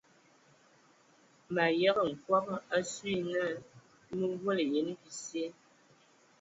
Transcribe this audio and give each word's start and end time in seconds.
Mayəgə 1.53 2.01
nkɔbɔ 2.11 2.55
asu 2.77 3.03
yi 3.13 3.21
nə 3.31 3.41
mə 4.17 4.25
volo 4.41 4.63
yen 4.73 4.89
bisye. 5.01 5.45